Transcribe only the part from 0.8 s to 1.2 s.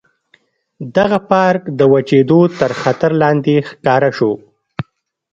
دغه